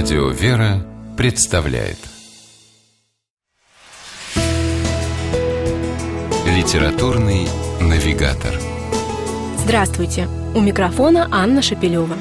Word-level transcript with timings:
Радио 0.00 0.28
«Вера» 0.28 0.86
представляет 1.16 1.98
Литературный 6.46 7.48
навигатор 7.80 8.54
Здравствуйте! 9.56 10.28
У 10.54 10.60
микрофона 10.60 11.26
Анна 11.32 11.62
Шапилева. 11.62 12.16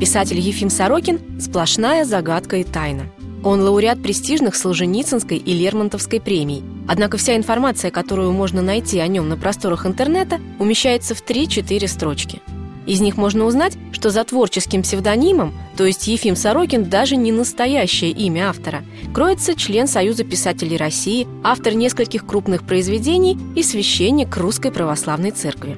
Писатель 0.00 0.38
Ефим 0.38 0.70
Сорокин– 0.70 1.20
сплошная 1.38 2.06
загадка 2.06 2.56
и 2.56 2.64
тайна. 2.64 3.02
Он 3.42 3.60
лауреат 3.60 4.02
престижных 4.02 4.54
Солженицынской 4.54 5.36
и 5.36 5.52
Лермонтовской 5.52 6.22
премий. 6.22 6.64
Однако 6.88 7.18
вся 7.18 7.36
информация, 7.36 7.90
которую 7.90 8.32
можно 8.32 8.62
найти 8.62 8.98
о 8.98 9.06
нем 9.08 9.28
на 9.28 9.36
просторах 9.36 9.84
интернета, 9.84 10.40
умещается 10.58 11.14
в 11.14 11.22
3-4 11.22 11.86
строчки– 11.86 12.40
из 12.86 13.00
них 13.00 13.16
можно 13.16 13.44
узнать, 13.44 13.78
что 13.92 14.10
за 14.10 14.24
творческим 14.24 14.82
псевдонимом, 14.82 15.54
то 15.76 15.84
есть 15.84 16.06
Ефим 16.06 16.36
Сорокин, 16.36 16.84
даже 16.84 17.16
не 17.16 17.32
настоящее 17.32 18.10
имя 18.10 18.50
автора, 18.50 18.82
кроется 19.14 19.54
член 19.54 19.86
Союза 19.86 20.24
писателей 20.24 20.76
России, 20.76 21.26
автор 21.42 21.74
нескольких 21.74 22.26
крупных 22.26 22.64
произведений 22.64 23.38
и 23.56 23.62
священник 23.62 24.36
Русской 24.36 24.70
Православной 24.70 25.30
Церкви. 25.30 25.76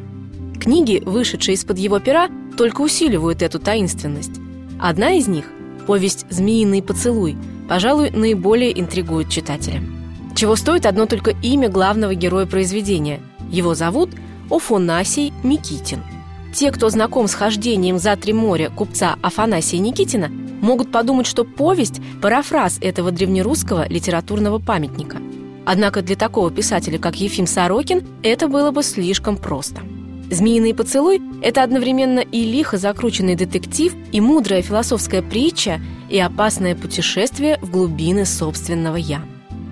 Книги, 0.60 1.00
вышедшие 1.04 1.54
из-под 1.54 1.78
его 1.78 2.00
пера, 2.00 2.28
только 2.56 2.80
усиливают 2.80 3.42
эту 3.42 3.60
таинственность. 3.60 4.40
Одна 4.80 5.12
из 5.12 5.28
них, 5.28 5.44
повесть 5.86 6.26
«Змеиный 6.28 6.82
поцелуй», 6.82 7.36
пожалуй, 7.68 8.10
наиболее 8.10 8.78
интригует 8.78 9.30
читателя. 9.30 9.80
Чего 10.34 10.56
стоит 10.56 10.86
одно 10.86 11.06
только 11.06 11.30
имя 11.42 11.68
главного 11.68 12.14
героя 12.14 12.46
произведения. 12.46 13.20
Его 13.50 13.74
зовут 13.74 14.10
Офонасий 14.50 15.32
Микитин– 15.42 16.02
те, 16.56 16.70
кто 16.70 16.88
знаком 16.88 17.28
с 17.28 17.34
хождением 17.34 17.98
за 17.98 18.16
три 18.16 18.32
моря 18.32 18.70
купца 18.74 19.16
Афанасия 19.20 19.78
Никитина, 19.78 20.28
могут 20.62 20.90
подумать, 20.90 21.26
что 21.26 21.44
повесть– 21.44 22.00
парафраз 22.22 22.78
этого 22.80 23.10
древнерусского 23.10 23.86
литературного 23.86 24.58
памятника. 24.58 25.18
Однако 25.66 26.00
для 26.00 26.16
такого 26.16 26.50
писателя, 26.50 26.98
как 26.98 27.16
Ефим 27.16 27.46
Сорокин, 27.46 28.06
это 28.22 28.48
было 28.48 28.70
бы 28.70 28.82
слишком 28.82 29.36
просто. 29.36 29.82
«Змеиный 30.30 30.74
поцелуй»– 30.74 31.20
это 31.42 31.62
одновременно 31.62 32.20
и 32.20 32.44
лихо 32.44 32.78
закрученный 32.78 33.34
детектив, 33.34 33.94
и 34.10 34.22
мудрая 34.22 34.62
философская 34.62 35.20
притча, 35.20 35.78
и 36.08 36.18
опасное 36.18 36.74
путешествие 36.74 37.58
в 37.60 37.70
глубины 37.70 38.24
собственного 38.24 38.96
«я». 38.96 39.20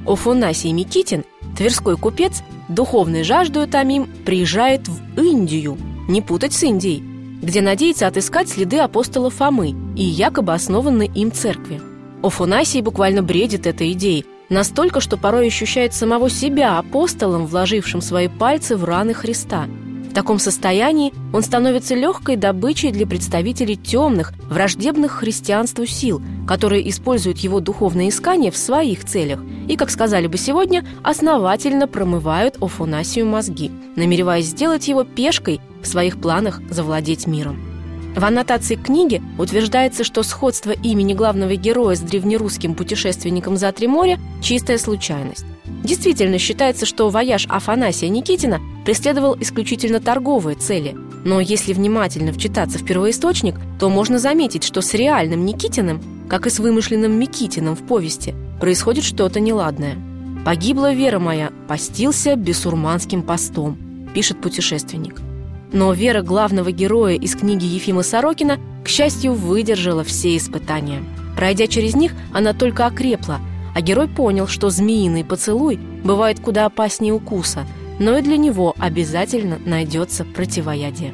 Офанасий 0.06 0.72
Микитин, 0.72 1.24
тверской 1.56 1.96
купец, 1.96 2.42
духовной 2.68 3.22
жаждою 3.22 3.66
томим, 3.68 4.06
приезжает 4.26 4.86
в 4.86 5.18
Индию– 5.18 5.78
не 6.08 6.22
путать 6.22 6.52
с 6.52 6.62
Индией, 6.62 7.02
где 7.42 7.60
надеется 7.60 8.06
отыскать 8.06 8.48
следы 8.48 8.78
апостола 8.78 9.30
Фомы 9.30 9.74
и 9.96 10.02
якобы 10.02 10.52
основанной 10.52 11.10
им 11.14 11.32
церкви. 11.32 11.80
Офанасий 12.22 12.80
буквально 12.80 13.22
бредит 13.22 13.66
этой 13.66 13.92
идеей, 13.92 14.24
настолько, 14.48 15.00
что 15.00 15.16
порой 15.16 15.48
ощущает 15.48 15.94
самого 15.94 16.30
себя 16.30 16.78
апостолом, 16.78 17.46
вложившим 17.46 18.00
свои 18.00 18.28
пальцы 18.28 18.76
в 18.76 18.84
раны 18.84 19.12
Христа. 19.14 19.66
В 20.10 20.14
таком 20.14 20.38
состоянии 20.38 21.12
он 21.32 21.42
становится 21.42 21.96
легкой 21.96 22.36
добычей 22.36 22.92
для 22.92 23.04
представителей 23.04 23.76
темных, 23.76 24.32
враждебных 24.48 25.10
христианству 25.10 25.86
сил, 25.86 26.22
которые 26.46 26.88
используют 26.88 27.38
его 27.38 27.58
духовное 27.58 28.10
искание 28.10 28.52
в 28.52 28.56
своих 28.56 29.04
целях 29.04 29.40
и, 29.66 29.76
как 29.76 29.90
сказали 29.90 30.28
бы 30.28 30.38
сегодня, 30.38 30.86
основательно 31.02 31.88
промывают 31.88 32.62
Офанасию 32.62 33.26
мозги, 33.26 33.72
намереваясь 33.96 34.46
сделать 34.46 34.86
его 34.86 35.02
пешкой 35.02 35.60
в 35.84 35.88
своих 35.88 36.20
планах 36.20 36.60
завладеть 36.70 37.26
миром. 37.26 37.74
В 38.14 38.24
аннотации 38.24 38.76
книги 38.76 39.20
утверждается, 39.38 40.04
что 40.04 40.22
сходство 40.22 40.70
имени 40.70 41.14
главного 41.14 41.56
героя 41.56 41.96
с 41.96 42.00
древнерусским 42.00 42.74
путешественником 42.74 43.56
за 43.56 43.72
три 43.72 43.88
моря– 43.88 44.20
чистая 44.42 44.78
случайность. 44.78 45.44
Действительно 45.82 46.38
считается, 46.38 46.86
что 46.86 47.10
вояж 47.10 47.46
Афанасия 47.48 48.08
Никитина 48.08 48.60
преследовал 48.84 49.36
исключительно 49.40 49.98
торговые 49.98 50.56
цели. 50.56 50.96
Но 51.24 51.40
если 51.40 51.72
внимательно 51.72 52.32
вчитаться 52.32 52.78
в 52.78 52.84
первоисточник, 52.84 53.56
то 53.80 53.88
можно 53.88 54.20
заметить, 54.20 54.62
что 54.62 54.80
с 54.80 54.94
реальным 54.94 55.44
Никитиным, 55.44 56.00
как 56.28 56.46
и 56.46 56.50
с 56.50 56.60
вымышленным 56.60 57.18
Микитиным 57.18 57.74
в 57.74 57.84
повести, 57.84 58.34
происходит 58.60 59.04
что-то 59.04 59.40
неладное. 59.40 59.96
«Погибла 60.44 60.92
вера 60.92 61.18
моя, 61.18 61.50
постился 61.66 62.36
бесурманским 62.36 63.22
постом», 63.22 63.76
пишет 64.14 64.40
путешественник– 64.40 65.20
но 65.74 65.92
вера 65.92 66.22
главного 66.22 66.70
героя 66.70 67.16
из 67.16 67.34
книги 67.34 67.64
Ефима 67.64 68.04
Сорокина, 68.04 68.58
к 68.84 68.88
счастью, 68.88 69.34
выдержала 69.34 70.04
все 70.04 70.36
испытания. 70.36 71.02
Пройдя 71.36 71.66
через 71.66 71.96
них, 71.96 72.12
она 72.32 72.52
только 72.52 72.86
окрепла, 72.86 73.40
а 73.74 73.80
герой 73.80 74.06
понял, 74.06 74.46
что 74.46 74.70
змеиный 74.70 75.24
поцелуй 75.24 75.76
бывает 75.76 76.38
куда 76.38 76.66
опаснее 76.66 77.12
укуса, 77.12 77.66
но 77.98 78.16
и 78.16 78.22
для 78.22 78.36
него 78.36 78.74
обязательно 78.78 79.58
найдется 79.66 80.24
противоядие. 80.24 81.12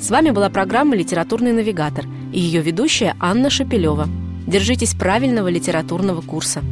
С 0.00 0.10
вами 0.10 0.30
была 0.30 0.48
программа 0.48 0.96
«Литературный 0.96 1.52
навигатор» 1.52 2.06
и 2.32 2.40
ее 2.40 2.62
ведущая 2.62 3.14
Анна 3.20 3.50
Шапилева. 3.50 4.08
Держитесь 4.46 4.94
правильного 4.94 5.48
литературного 5.48 6.22
курса. 6.22 6.62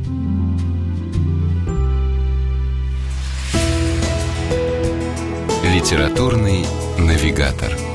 Литературный 5.62 6.64
навигатор. 7.00 7.89